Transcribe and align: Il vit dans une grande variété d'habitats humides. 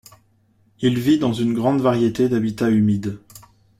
Il 0.79 0.97
vit 0.97 1.19
dans 1.19 1.31
une 1.31 1.53
grande 1.53 1.79
variété 1.81 2.27
d'habitats 2.27 2.71
humides. 2.71 3.19